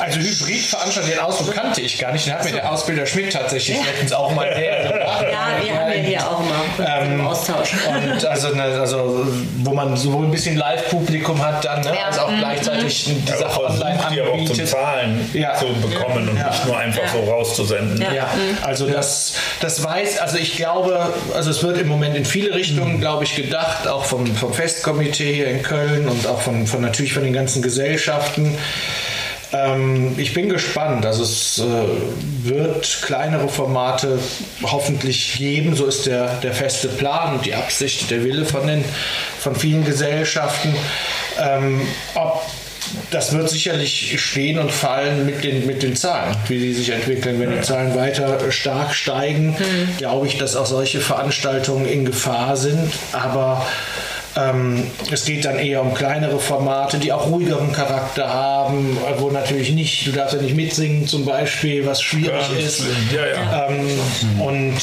[0.00, 2.26] Also Hybridveranstaltung, den Ausdruck kannte ich gar nicht.
[2.26, 3.84] Den hat mir der Ausbilder Schmidt tatsächlich ja.
[3.84, 5.06] letztens auch mal her.
[5.20, 7.74] Ja, wir haben ja hier auch mal ähm, Austausch.
[7.88, 9.26] Und also, ne, also,
[9.58, 12.06] wo man sowohl ein bisschen Live-Publikum hat dann, ne, ja.
[12.06, 12.38] als auch mhm.
[12.38, 13.24] gleichzeitig mhm.
[13.24, 14.26] die Sache online anbietet.
[14.26, 15.54] Die auch zum Zahlen ja.
[15.54, 18.00] zu bekommen und nicht nur einfach so rauszusenden.
[18.00, 18.58] Ja, mhm.
[18.62, 22.96] also das, das weiß, also ich glaube, also es wird im Moment in viele Richtungen,
[22.96, 23.00] mhm.
[23.00, 27.12] glaube ich, gedacht, auch vom, vom Festkomitee hier in Köln und auch von, von natürlich
[27.12, 28.56] von den ganzen Gesellschaften.
[29.52, 31.04] Ähm, ich bin gespannt.
[31.06, 34.18] Also es äh, wird kleinere Formate
[34.62, 35.74] hoffentlich geben.
[35.74, 38.84] So ist der, der feste Plan und die Absicht, der Wille von, den,
[39.38, 40.74] von vielen Gesellschaften.
[41.40, 41.80] Ähm,
[42.14, 42.42] ob
[43.10, 47.38] das wird sicherlich stehen und fallen mit den, mit den Zahlen, wie sie sich entwickeln.
[47.40, 49.96] Wenn die Zahlen weiter stark steigen, mhm.
[49.98, 52.92] glaube ich, dass auch solche Veranstaltungen in Gefahr sind.
[53.12, 53.64] Aber
[54.36, 59.72] ähm, es geht dann eher um kleinere Formate, die auch ruhigeren Charakter haben, wo natürlich
[59.72, 62.84] nicht, du darfst ja nicht mitsingen zum Beispiel, was schwierig Ganz ist.
[63.12, 63.68] Ja, ja.
[63.68, 63.88] Ähm,
[64.40, 64.78] und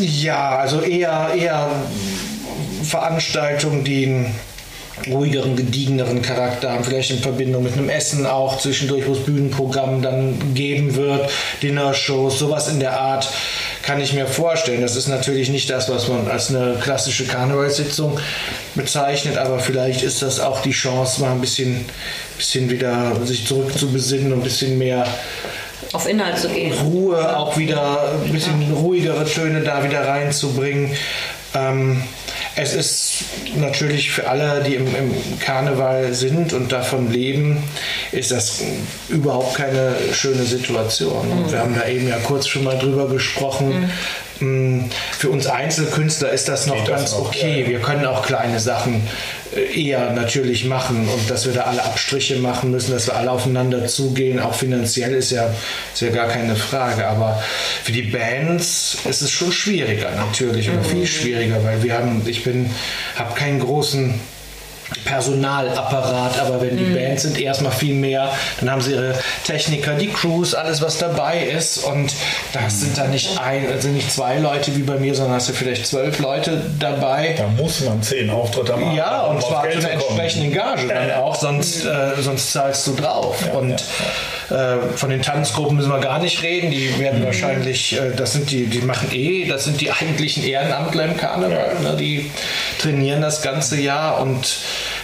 [0.00, 1.68] ja, also eher, eher
[2.84, 4.34] Veranstaltungen, die einen
[5.08, 10.02] ruhigeren, gediegeneren Charakter haben, vielleicht in Verbindung mit einem Essen auch zwischendurch, wo es Bühnenprogramm
[10.02, 11.28] dann geben wird,
[11.62, 13.28] Dinnershows, sowas in der Art
[13.82, 14.80] kann ich mir vorstellen.
[14.80, 18.18] Das ist natürlich nicht das, was man als eine klassische Karnevalssitzung
[18.74, 21.84] bezeichnet, aber vielleicht ist das auch die Chance, mal ein bisschen,
[22.36, 25.06] bisschen wieder sich zurückzubesinnen und ein bisschen mehr
[25.92, 26.72] auf Inhalt zu gehen.
[26.72, 30.96] Ruhe, auch wieder ein bisschen ruhigere Töne da wieder reinzubringen.
[31.54, 32.02] Ähm,
[32.56, 33.24] es ist
[33.56, 37.62] natürlich für alle, die im, im, Karneval sind und davon leben,
[38.12, 38.60] ist das
[39.08, 41.28] überhaupt keine schöne Situation.
[41.28, 41.52] Mhm.
[41.52, 43.90] Wir haben da eben ja kurz schon mal drüber gesprochen.
[44.40, 44.78] Mhm.
[44.78, 47.64] Mm, für uns Einzelkünstler ist das noch Geht ganz das okay.
[47.66, 49.02] Wir können auch kleine Sachen
[49.56, 53.86] eher natürlich machen und dass wir da alle Abstriche machen müssen, dass wir alle aufeinander
[53.86, 55.54] zugehen, auch finanziell ist ja,
[55.92, 57.06] ist ja gar keine Frage.
[57.06, 57.42] Aber
[57.82, 62.44] für die Bands ist es schon schwieriger natürlich oder viel schwieriger, weil wir haben, ich
[62.44, 62.70] bin,
[63.16, 64.20] habe keinen großen
[65.04, 66.94] Personalapparat, aber wenn die mhm.
[66.94, 71.44] Bands sind erstmal viel mehr, dann haben sie ihre Techniker, die Crews, alles was dabei
[71.44, 72.12] ist und
[72.52, 75.48] das sind dann nicht ein, sind also nicht zwei Leute wie bei mir, sondern hast
[75.48, 77.34] du vielleicht zwölf Leute dabei.
[77.36, 78.96] Da muss man zehn Auftritte machen.
[78.96, 83.36] Ja, und zwar zu einer entsprechenden Gage dann auch, sonst, äh, sonst zahlst du drauf.
[83.46, 83.80] Ja, und ja, äh,
[84.96, 87.26] von den Tanzgruppen müssen wir gar nicht reden, die werden mhm.
[87.26, 91.76] wahrscheinlich, äh, das sind die, die machen eh, das sind die eigentlichen Ehrenamtler im Karneval,
[91.82, 91.96] ne?
[91.98, 92.30] die
[92.78, 94.46] trainieren das ganze Jahr und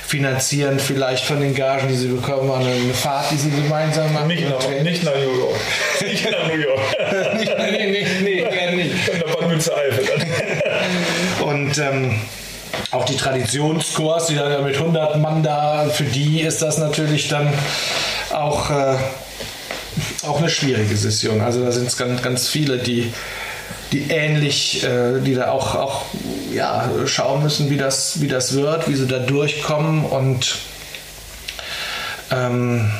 [0.08, 4.28] finanzieren vielleicht von den Gagen, die sie bekommen, eine, eine Fahrt, die sie gemeinsam machen.
[4.28, 5.56] Nicht nach, nicht nach New York.
[6.00, 6.80] nicht nach New York.
[7.38, 9.08] nicht, nee, nee, nee, gerne nicht.
[9.10, 9.72] Und da waren wir zu
[11.44, 12.18] Und ähm,
[12.90, 17.28] auch die Traditionskurs, die dann ja mit 100 Mann da, für die ist das natürlich
[17.28, 17.52] dann
[18.32, 18.96] auch, äh,
[20.22, 21.40] auch eine schwierige Session.
[21.40, 23.12] Also da sind es ganz, ganz viele, die
[23.92, 26.04] die ähnlich, äh, die da auch, auch
[26.52, 30.56] ja, schauen müssen, wie das, wie das wird, wie sie da durchkommen und
[32.30, 32.90] ähm,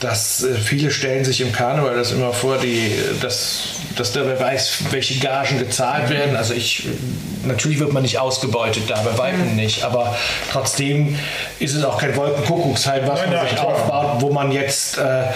[0.00, 4.38] dass äh, viele stellen sich im Karneval das immer vor, die, dass, dass der wer
[4.38, 6.36] weiß, welche Gagen gezahlt werden.
[6.36, 6.88] Also ich,
[7.44, 9.56] natürlich wird man nicht ausgebeutet da, bei Weitem mhm.
[9.56, 10.16] nicht, aber
[10.52, 11.18] trotzdem
[11.58, 15.26] ist es auch kein Wolkenkuckucksheim, was nein, man sich aufbaut, wo man jetzt äh,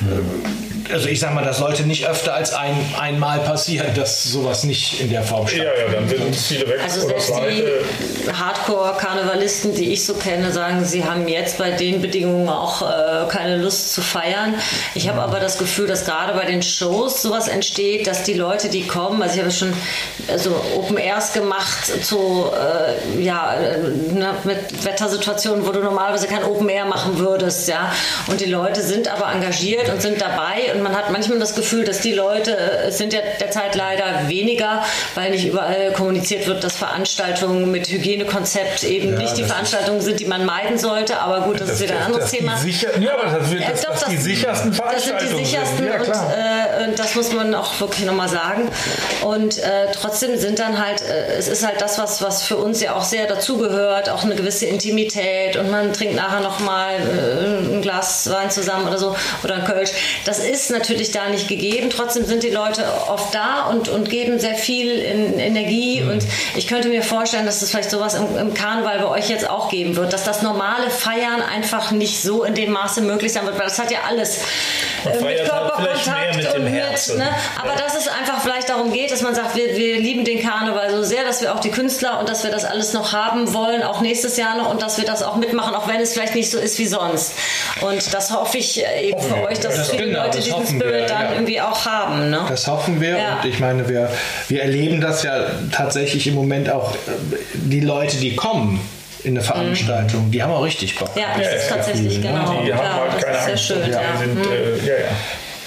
[0.00, 4.64] mhm also ich sag mal, das sollte nicht öfter als ein, einmal passieren, dass sowas
[4.64, 5.78] nicht in der Form stattfindet.
[5.78, 6.80] Ja, ja, dann sind viele weg.
[6.82, 12.48] Also selbst die Hardcore-Karnevalisten, die ich so kenne, sagen, sie haben jetzt bei den Bedingungen
[12.48, 14.54] auch äh, keine Lust zu feiern.
[14.94, 18.68] Ich habe aber das Gefühl, dass gerade bei den Shows sowas entsteht, dass die Leute,
[18.68, 19.72] die kommen, also ich habe schon
[20.28, 23.54] also Open Airs gemacht zu, äh, ja,
[24.12, 27.92] ne, mit Wettersituationen, wo du normalerweise kein Open Air machen würdest, ja.
[28.26, 31.54] Und die Leute sind aber engagiert und sind dabei und und man hat manchmal das
[31.54, 34.82] Gefühl, dass die Leute, es sind ja derzeit leider weniger,
[35.14, 40.20] weil nicht überall kommuniziert wird, dass Veranstaltungen mit Hygienekonzept eben ja, nicht die Veranstaltungen sind,
[40.20, 41.18] die man meiden sollte.
[41.18, 42.56] Aber gut, das, das ist wieder ein anderes Thema.
[42.56, 45.20] Sicher, ja, aber das, wird, das, äh, doch, das, die sichersten Veranstaltungen.
[45.20, 48.70] Das sind die sichersten ja, und, äh, das muss man auch wirklich nochmal sagen.
[49.22, 52.80] Und äh, trotzdem sind dann halt, äh, es ist halt das, was, was für uns
[52.80, 57.82] ja auch sehr dazugehört, auch eine gewisse Intimität und man trinkt nachher nochmal äh, ein
[57.82, 59.14] Glas Wein zusammen oder so
[59.44, 59.90] oder ein Kölsch.
[60.24, 61.88] Das ist natürlich da nicht gegeben.
[61.88, 66.02] Trotzdem sind die Leute oft da und, und geben sehr viel in Energie.
[66.02, 66.10] Mhm.
[66.10, 69.48] Und ich könnte mir vorstellen, dass es vielleicht sowas im, im Karneval bei euch jetzt
[69.48, 73.46] auch geben wird, dass das normale Feiern einfach nicht so in dem Maße möglich sein
[73.46, 74.40] wird, weil das hat ja alles
[75.04, 76.72] äh, mit halt Körperkontakt mit und mit.
[77.16, 77.28] Ne?
[77.62, 80.90] Aber dass es einfach vielleicht darum geht, dass man sagt, wir, wir lieben den Karneval
[80.90, 83.82] so sehr, dass wir auch die Künstler und dass wir das alles noch haben wollen,
[83.82, 86.50] auch nächstes Jahr noch und dass wir das auch mitmachen, auch wenn es vielleicht nicht
[86.50, 87.32] so ist wie sonst.
[87.80, 90.94] Und das hoffe ich eben hoffen für euch, dass das viele genau, Leute diesen Spirit
[90.94, 91.32] wir, dann ja.
[91.32, 92.30] irgendwie auch haben.
[92.30, 92.40] Ne?
[92.48, 93.16] Das hoffen wir.
[93.18, 93.36] Ja.
[93.36, 94.10] Und ich meine, wir,
[94.48, 96.94] wir erleben das ja tatsächlich im Moment auch,
[97.54, 98.80] die Leute, die kommen,
[99.22, 100.26] in eine Veranstaltung.
[100.26, 100.30] Mhm.
[100.30, 101.10] Die haben auch richtig Bock.
[101.14, 102.62] Ja, das ist tatsächlich, genau.
[102.64, 103.46] Die haben halt keine Angst.
[103.46, 104.00] Sehr schön, ja.
[104.18, 104.50] Sind, mhm.
[104.50, 105.10] äh, ja, ja.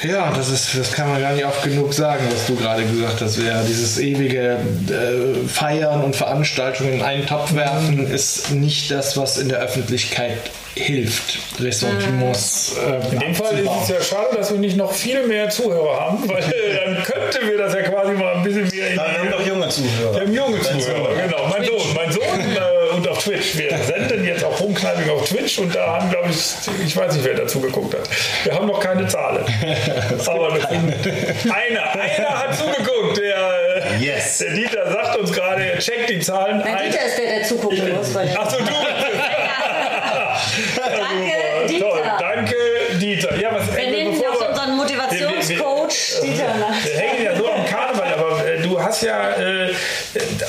[0.03, 3.21] Ja, das, ist, das kann man gar nicht oft genug sagen, was du gerade gesagt
[3.21, 3.37] hast.
[3.37, 4.57] Ja, dieses ewige
[4.89, 10.37] äh, Feiern und Veranstaltungen in einen Topf werfen ist nicht das, was in der Öffentlichkeit
[10.75, 11.39] hilft.
[11.59, 12.75] Ressentiments.
[12.77, 15.99] Äh, in dem Fall ist es ja schade, dass wir nicht noch viel mehr Zuhörer
[15.99, 18.89] haben, weil dann könnten wir das ja quasi mal ein bisschen mehr.
[18.89, 20.13] In wir haben doch junge Zuhörer.
[20.13, 21.47] Wir haben junge Zuhörer, genau.
[21.47, 23.57] Mein Sohn, mein Sohn äh, und auf Twitch.
[23.57, 26.55] Wir senden jetzt auch Rumkneiping auf Twitch und da haben, glaube ich,
[26.85, 28.09] ich weiß nicht, wer dazu geguckt hat.
[28.43, 29.45] Wir haben noch keine Zahlen.
[30.25, 33.17] Aber einer, einer hat zugeguckt.
[33.17, 34.39] Der, äh, yes.
[34.39, 36.63] der Dieter sagt uns gerade, er checkt die Zahlen.
[36.63, 38.15] Der Dieter ist der, der zugucken muss.
[38.15, 38.73] Achso, du
[40.75, 41.89] Danke, Dieter.
[41.89, 42.01] Toll.
[42.19, 42.55] Danke,
[43.15, 43.39] Dieter.
[43.39, 46.83] Ja, was, wir nehmen auch unseren Motivationscoach Dieter nach.
[46.83, 49.73] Wir hängen ja so am Karneval, aber äh, du hast ja äh,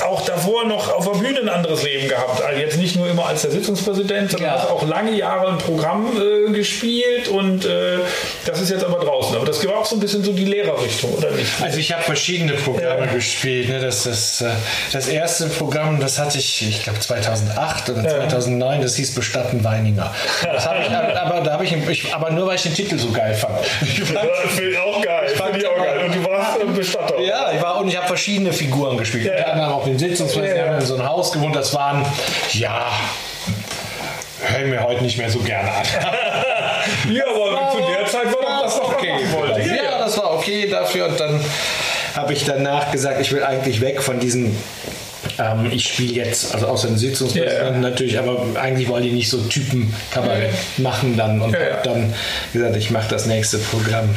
[0.05, 2.41] auch davor noch auf der Bühne ein anderes Leben gehabt.
[2.41, 4.59] Also jetzt nicht nur immer als der Sitzungspräsident, sondern ja.
[4.59, 7.99] hast auch lange Jahre ein Programm äh, gespielt und äh,
[8.45, 9.35] das ist jetzt aber draußen.
[9.35, 11.51] Aber das war auch so ein bisschen so die Lehrerrichtung, oder nicht?
[11.61, 13.13] Also ich habe verschiedene Programme ja.
[13.13, 13.69] gespielt.
[13.69, 13.79] Ne?
[13.79, 14.49] Das, das, äh,
[14.91, 20.13] das erste Programm, das hatte ich, ich glaube 2008 oder 2009, das hieß Bestatten Weininger.
[20.43, 23.55] Das ich, aber, da ich, ich, aber nur weil ich den Titel so geil fand.
[23.85, 25.29] Ich fand finde ich auch geil.
[25.31, 26.03] Ich fand ich auch geil.
[26.05, 26.44] Und du warst ein
[26.75, 27.19] Bestatter.
[27.19, 29.25] Ja, ich war und ich habe verschiedene Figuren gespielt.
[29.25, 29.31] Ja.
[29.31, 30.47] Unter anderem auch den Sitzungsplatz.
[30.47, 30.55] Ja.
[30.55, 31.55] Wir haben in so ein Haus gewohnt.
[31.55, 32.05] Das waren
[32.53, 32.91] ja
[34.47, 35.85] hören wir heute nicht mehr so gerne an.
[37.13, 39.13] ja, aber zu der Zeit war das doch okay.
[39.59, 41.07] Ja, ja, das war okay dafür.
[41.07, 41.39] Und dann
[42.15, 44.55] habe ich danach gesagt, ich will eigentlich weg von diesen
[45.37, 47.89] ähm, ich spiele jetzt, also außer den Sitzungspräsidenten yeah.
[47.89, 51.81] natürlich, aber eigentlich wollen die nicht so Typen Kabarett machen dann und yeah.
[51.83, 52.13] dann
[52.53, 54.15] gesagt, ich mache das nächste Programm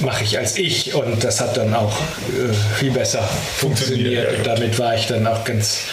[0.00, 4.28] mache ich als ich und das hat dann auch äh, viel besser funktioniert.
[4.28, 5.84] funktioniert ja, damit war ich dann auch ganz,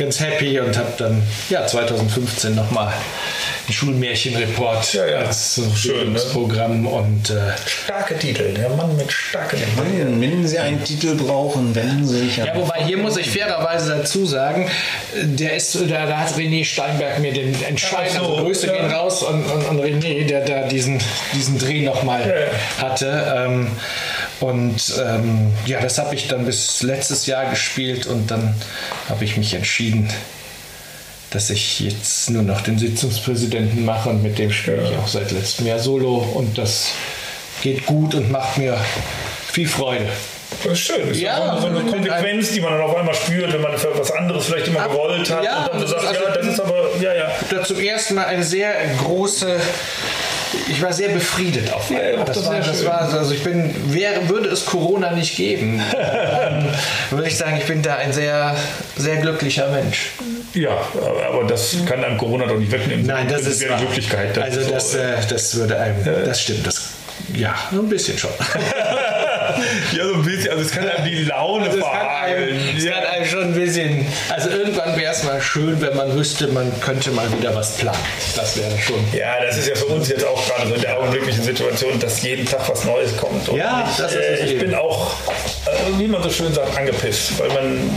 [0.00, 2.92] ganz happy und habe dann ja 2015 nochmal
[3.68, 5.18] ein Schulmärchenreport ja, ja.
[5.18, 6.20] als so Schön, ne?
[6.32, 8.54] Programm und äh, starke Titel.
[8.54, 10.20] Der Mann mit starken Titeln.
[10.20, 12.46] Wenn Sie einen Titel brauchen, wenden Sie sich an.
[12.46, 14.70] Ja, wobei hier muss ich fairerweise dazu sagen,
[15.22, 18.72] der ist, da, da hat René Steinberg mir den entscheidenden so, also Grüße ja.
[18.72, 20.98] gehen raus und, und, und, René, der da diesen,
[21.34, 22.48] diesen Dreh nochmal
[22.80, 22.82] ja.
[22.82, 23.34] hatte.
[23.36, 23.68] Ähm,
[24.40, 28.54] und ähm, ja, das habe ich dann bis letztes Jahr gespielt und dann
[29.08, 30.08] habe ich mich entschieden,
[31.30, 35.30] dass ich jetzt nur noch den Sitzungspräsidenten mache und mit dem spiele ich auch seit
[35.30, 36.88] letztem Jahr Solo und das
[37.62, 38.78] geht gut und macht mir
[39.52, 40.08] viel Freude.
[40.64, 41.00] Das ist schön.
[41.00, 43.96] Das ist ja, so eine Konsequenz, die man dann auf einmal spürt, wenn man für
[43.96, 45.44] was anderes vielleicht immer gewollt hat.
[45.44, 47.30] Ja, und dann so sagt, also ja, das ist aber, ja, ja.
[47.50, 49.60] Da zum ersten Mal eine sehr große
[50.68, 52.14] ich war sehr befriedet auf einmal.
[52.14, 55.80] Ja, das, war, das war, also ich bin, wäre, würde es Corona nicht geben,
[57.10, 58.56] würde ich sagen, ich bin da ein sehr,
[58.96, 60.12] sehr glücklicher Mensch.
[60.54, 60.76] Ja,
[61.28, 63.06] aber das kann einem Corona doch nicht wegnehmen.
[63.06, 64.36] Nein, das, das ist eine Wirklichkeit.
[64.36, 66.90] Das also das, so, äh, das würde einem, das stimmt, das
[67.34, 68.30] ja, ein bisschen schon.
[69.92, 70.50] ja, so ein bisschen.
[70.50, 71.84] Also es kann einem die Laune also es
[73.30, 74.06] schon ein bisschen.
[74.28, 77.98] Also irgendwann wäre es mal schön, wenn man wüsste, man könnte mal wieder was planen.
[78.36, 78.96] Das wäre schon.
[79.12, 82.22] Ja, das ist ja für uns jetzt auch gerade so in der augenblicklichen Situation, dass
[82.22, 83.48] jeden Tag was Neues kommt.
[83.48, 85.12] Und ja, ich, das ist äh, Ich bin auch,
[85.66, 87.90] äh, wie man so schön sagt, angepisst, weil man,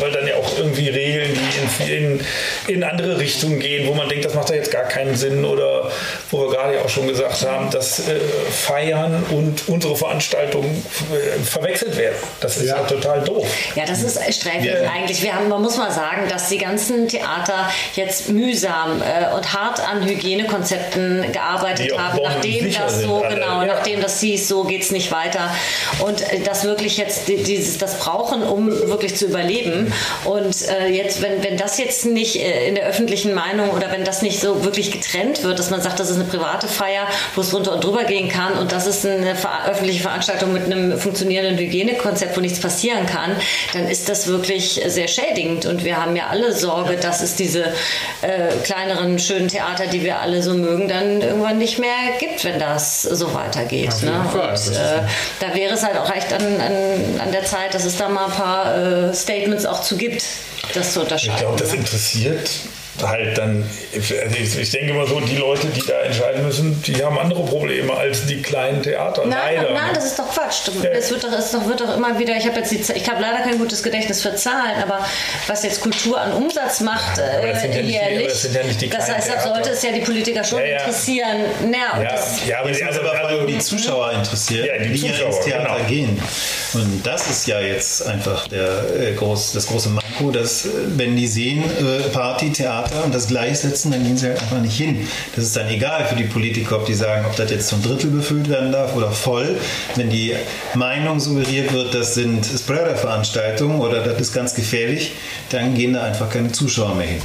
[0.00, 1.30] weil dann ja auch irgendwie Regeln,
[1.78, 2.20] die in, in,
[2.66, 5.90] in andere Richtungen gehen, wo man denkt, das macht da jetzt gar keinen Sinn oder
[6.30, 11.42] wo wir gerade ja auch schon gesagt haben, dass äh, Feiern und unsere Veranstaltungen äh,
[11.42, 12.16] verwechselt werden.
[12.40, 12.76] Das ist ja.
[12.76, 13.46] ja total doof.
[13.74, 14.79] Ja, das ist sträflich ja.
[14.94, 15.22] eigentlich.
[15.22, 19.80] Wir haben, man muss mal sagen, dass die ganzen Theater jetzt mühsam äh, und hart
[19.80, 23.34] an Hygienekonzepten gearbeitet haben, nachdem das so, alle.
[23.34, 23.66] genau, ja.
[23.66, 25.50] nachdem das hieß, so geht es nicht weiter.
[26.00, 29.92] Und äh, das wirklich jetzt dieses, das brauchen, um wirklich zu überleben.
[30.24, 34.04] Und äh, jetzt, wenn, wenn das jetzt nicht äh, in der öffentlichen Meinung oder wenn
[34.04, 37.40] das nicht so wirklich getrennt wird, dass man sagt, das ist eine private Feier, wo
[37.40, 41.58] es runter und drüber gehen kann und das ist eine öffentliche Veranstaltung mit einem funktionierenden
[41.58, 43.36] Hygienekonzept, wo nichts passieren kann,
[43.72, 45.66] dann ist das wirklich sehr schädigend.
[45.66, 47.64] Und wir haben ja alle Sorge, dass es diese
[48.22, 52.58] äh, kleineren, schönen Theater, die wir alle so mögen, dann irgendwann nicht mehr gibt, wenn
[52.58, 54.02] das so weitergeht.
[54.02, 54.20] Ne?
[54.32, 55.02] Und, äh,
[55.40, 58.26] da wäre es halt auch recht an, an, an, der Zeit, dass es da mal
[58.26, 60.24] ein paar äh, Statements auch zu gibt,
[60.74, 61.34] das zu unterscheiden.
[61.34, 62.50] Ich glaube, das interessiert
[63.08, 67.18] halt dann, also ich denke mal so, die Leute, die da entscheiden müssen, die haben
[67.18, 69.24] andere Probleme als die kleinen Theater.
[69.26, 69.72] Nein, leider.
[69.72, 70.68] nein, das ist doch Quatsch.
[70.82, 70.90] Ja.
[70.90, 73.42] Es, wird doch, es wird doch immer wieder, ich habe jetzt die, ich habe leider
[73.42, 75.04] kein gutes Gedächtnis für Zahlen, aber
[75.46, 79.70] was jetzt Kultur an Umsatz macht, ja, äh, jährlich, das, ja das heißt, da sollte
[79.70, 81.38] es ja die Politiker schon ja, interessieren.
[81.70, 85.28] Na, ja, das, ja, aber, also, aber also, die Zuschauer interessiert, ja, die, die Zuschauer,
[85.28, 85.88] ins Theater genau.
[85.88, 86.22] gehen.
[86.74, 91.16] Und das ist ja jetzt einfach der, äh, groß, das große Manko, dass äh, wenn
[91.16, 95.06] die sehen, äh, Party, Theater und das gleichsetzen, dann gehen sie halt einfach nicht hin.
[95.34, 98.10] Das ist dann egal für die Politiker, ob die sagen, ob das jetzt zum Drittel
[98.10, 99.56] befüllt werden darf oder voll.
[99.96, 100.34] Wenn die
[100.74, 105.12] Meinung suggeriert wird, das sind Spreader-Veranstaltungen oder das ist ganz gefährlich,
[105.50, 107.22] dann gehen da einfach keine Zuschauer mehr hin.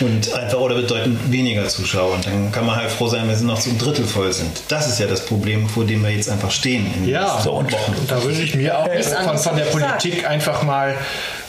[0.00, 2.14] Und einfach oder bedeutend weniger Zuschauer.
[2.14, 4.62] Und dann kann man halt froh sein, wenn sie noch zum Drittel voll sind.
[4.68, 6.86] Das ist ja das Problem, vor dem wir jetzt einfach stehen.
[7.06, 7.74] ja, so und
[8.08, 8.88] da würde ich mir auch
[9.24, 10.96] von, von der Politik einfach mal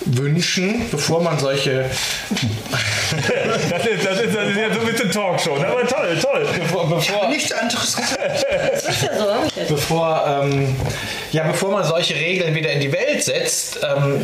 [0.06, 1.90] wünschen, bevor man solche.
[3.12, 5.68] das, ist, das, ist, das ist ja so ein bisschen Talkshow, ne?
[5.68, 6.48] aber toll, toll.
[6.60, 7.98] Bevor, bevor, Nichts anderes
[9.70, 10.76] bevor, ähm,
[11.32, 14.22] ja, bevor man solche Regeln wieder in die Welt setzt, ähm,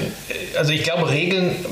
[0.55, 1.65] also ich glaube, Regeln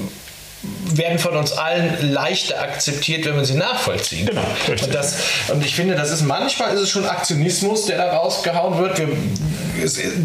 [0.61, 4.43] werden von uns allen leichter akzeptiert, wenn man sie nachvollziehen kann.
[4.65, 5.17] Genau, und, das,
[5.47, 8.97] und ich finde, das ist manchmal ist es schon Aktionismus, der da rausgehauen wird.
[8.97, 9.07] Wir,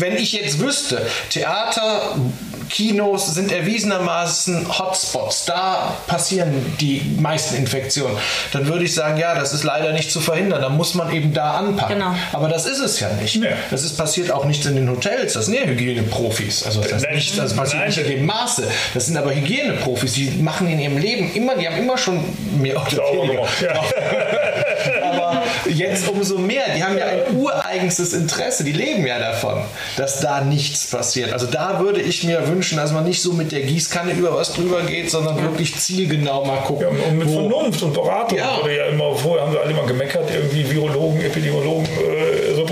[0.00, 2.16] wenn ich jetzt wüsste, Theater
[2.68, 5.44] Kinos sind erwiesenermaßen Hotspots.
[5.44, 8.16] Da passieren die meisten Infektionen.
[8.52, 10.60] Dann würde ich sagen, ja, das ist leider nicht zu verhindern.
[10.60, 11.98] Da muss man eben da anpacken.
[11.98, 12.14] Genau.
[12.32, 13.36] Aber das ist es ja nicht.
[13.36, 13.48] Nee.
[13.70, 15.34] Das ist passiert auch nicht in den Hotels.
[15.34, 16.64] Das sind ja Hygieneprofis.
[16.64, 17.88] Also das, nein, nicht, das passiert nein.
[17.88, 18.68] nicht in dem Maße.
[18.94, 20.14] Das sind aber Hygieneprofis.
[20.14, 22.24] Die machen in ihrem Leben immer, die haben immer schon
[22.60, 23.46] mehr oder weniger.
[23.62, 23.74] Ja.
[25.66, 26.64] jetzt umso mehr.
[26.76, 28.64] Die haben ja ein ureigenstes Interesse.
[28.64, 29.62] Die leben ja davon,
[29.96, 31.32] dass da nichts passiert.
[31.32, 34.54] Also da würde ich mir wünschen, dass man nicht so mit der Gießkanne über was
[34.54, 36.86] drüber geht, sondern wirklich zielgenau mal gucken.
[36.98, 38.38] Ja, und mit Vernunft und Beratung.
[38.38, 38.58] Ja.
[38.60, 42.23] Wurde ja immer, vorher haben wir alle immer gemeckert, irgendwie Virologen, Epidemiologen, äh,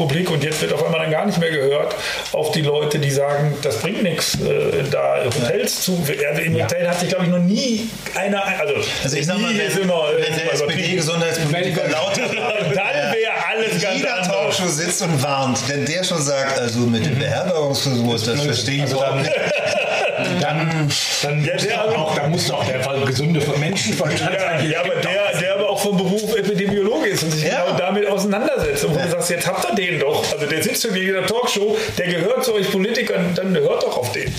[0.03, 1.95] Republik und jetzt wird auf einmal dann gar nicht mehr gehört
[2.33, 5.99] auf die Leute, die sagen, das bringt nichts, äh, da Hotels zu.
[6.29, 6.65] Also im ja.
[6.65, 10.05] Hotel hat sich, glaube ich, noch nie einer, also, also ich sag mal, wenn, immer,
[10.17, 16.05] wenn der SPD-Gesundheitspolitiker lauter dann wäre alles ganz Jeder Talkshow sitzt und warnt, wenn der
[16.05, 19.31] schon sagt, also mit dem Beherbergungsversuch, das verstehe ich also nicht.
[20.41, 20.91] Dann,
[21.23, 25.55] dann, ja, der, auch, da muss doch der gesunde Menschenverstand ja, ja, aber der, der
[25.55, 27.65] aber auch vom Beruf Epidemiologe ist und sich ja.
[27.65, 28.85] genau damit auseinandersetzt.
[28.85, 30.25] Und wo du sagst, jetzt habt ihr den doch.
[30.33, 34.13] Also der sitzt in jeder Talkshow, der gehört zu euch Politikern, dann hört doch auf
[34.13, 34.33] den.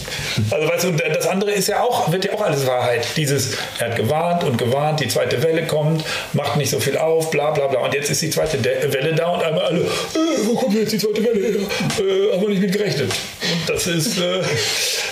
[0.50, 3.06] Also weißt du, das andere ist ja auch, wird ja auch alles Wahrheit.
[3.16, 7.32] Dieses, er hat gewarnt und gewarnt, die zweite Welle kommt, macht nicht so viel auf,
[7.32, 7.82] bla bla bla.
[7.82, 9.88] Und jetzt ist die zweite Welle da und einmal alle, äh,
[10.46, 11.56] wo kommt jetzt die zweite Welle her?
[11.60, 13.12] Äh, haben wir nicht mit gerechnet.
[13.52, 14.18] Und das ist.
[14.18, 14.40] Äh,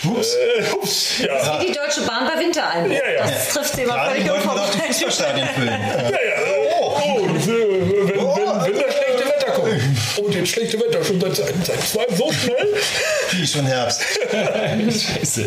[0.08, 0.36] ups.
[0.36, 1.28] Äh, ups ja.
[1.36, 2.96] Das ist wie die Deutsche Bahn bei Wintereinbruch.
[2.96, 3.24] Ja, ja.
[3.24, 4.76] Das trifft sie immer Gerade völlig unvorbereitet.
[4.76, 5.70] die Fußballstadien füllen.
[5.70, 6.18] Ja, ja.
[6.82, 9.72] Oh, oh, wenn, oh, wenn, wenn das schlechte Wetter kommt.
[10.18, 12.68] Und jetzt schlechte Wetter schon seit, seit zwei so schnell.
[13.32, 14.02] Wie schon Herbst.
[14.32, 15.46] Scheiße.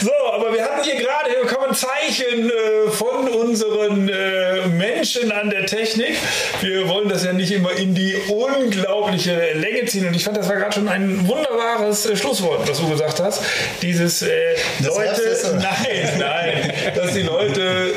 [0.00, 1.37] So, aber wir hatten hier gerade, hier
[1.78, 6.16] Zeichen äh, von unseren äh, Menschen an der Technik.
[6.60, 10.08] Wir wollen das ja nicht immer in die unglaubliche Länge ziehen.
[10.08, 13.42] Und ich fand, das war gerade schon ein wunderbares äh, Schlusswort, was du gesagt hast.
[13.80, 17.94] Dieses äh, Leute, nein, nein, dass die Leute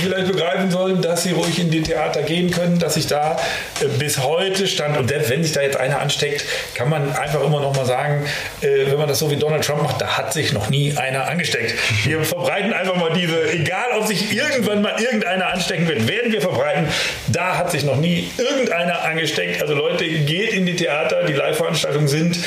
[0.00, 3.38] vielleicht begreifen sollen, dass sie ruhig in die Theater gehen können, dass sich da
[3.80, 7.42] äh, bis heute stand und selbst wenn sich da jetzt einer ansteckt, kann man einfach
[7.42, 8.26] immer noch mal sagen,
[8.62, 11.26] äh, wenn man das so wie Donald Trump macht, da hat sich noch nie einer
[11.26, 11.74] angesteckt.
[12.04, 16.40] Wir verbreiten einfach mal diese, egal ob sich irgendwann mal irgendeiner anstecken wird, werden wir
[16.40, 16.86] verbreiten.
[17.28, 19.62] Da hat sich noch nie irgendeiner angesteckt.
[19.62, 22.38] Also Leute, geht in die Theater, die Live-Veranstaltungen sind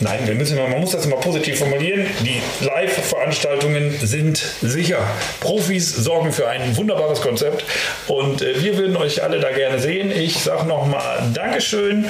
[0.00, 2.06] Nein, wir müssen man muss das immer positiv formulieren.
[2.20, 4.98] Die Live-Veranstaltungen sind sicher.
[5.40, 7.64] Profis sorgen für ein wunderbares Konzept
[8.06, 10.12] und äh, wir würden euch alle da gerne sehen.
[10.12, 12.06] Ich sage nochmal Dankeschön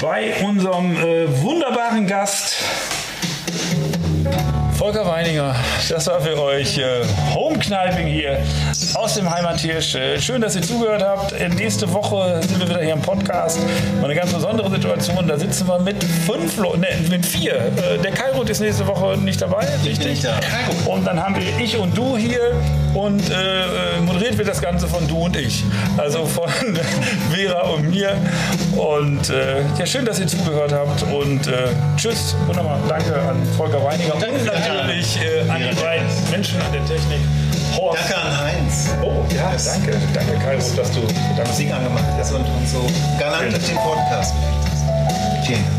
[0.00, 2.56] bei unserem äh, wunderbaren Gast.
[4.86, 5.52] Volker Weininger,
[5.88, 7.02] das war für euch äh,
[7.34, 8.38] Homekneiping hier
[8.94, 9.96] aus dem Heimathirsch.
[9.96, 11.32] Äh, schön, dass ihr zugehört habt.
[11.32, 13.58] Äh, nächste Woche sind wir wieder hier im Podcast.
[14.00, 15.26] Eine ganz besondere Situation.
[15.26, 17.56] Da sitzen wir mit fünf Leuten, ne, mit vier.
[17.56, 20.22] Äh, der Kairut ist nächste Woche nicht dabei, richtig?
[20.22, 20.38] Ja.
[20.84, 22.52] Und dann haben wir ich und du hier
[22.94, 25.64] und äh, moderiert wird das Ganze von du und ich.
[25.96, 26.48] Also von
[27.32, 28.16] Vera und mir.
[28.76, 31.40] Und äh, ja, schön, dass ihr zugehört habt und
[31.96, 32.36] tschüss.
[32.46, 32.78] Wunderbar.
[32.88, 34.14] Danke an Volker Weininger.
[34.20, 37.20] Danke natürlich äh, an die beiden Menschen an der Technik.
[37.76, 37.98] Horst.
[38.00, 38.90] Danke an Heinz.
[39.02, 39.98] Oh, ja, das danke.
[40.14, 41.00] Danke, Kai, dass du
[41.36, 42.86] deine Musik angemacht hast und, und so
[43.18, 44.34] galant durch den Podcast.
[45.44, 45.75] Vielen Dank.